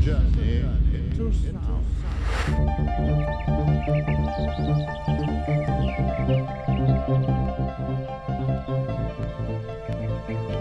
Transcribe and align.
journey 0.00 0.64
into 0.94 1.30
sound. 1.32 1.84
Into. 10.28 10.59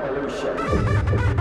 Revolution, 0.00 1.33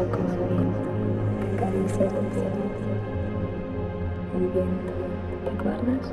soy 0.00 0.08
como 0.08 0.32
el 0.32 0.48
viento 0.48 0.78
que 1.40 1.64
acaricia 1.64 2.04
el 2.04 2.32
cielo. 2.32 2.64
El 4.34 4.46
viento, 4.48 4.92
¿recuerdas? 5.44 6.12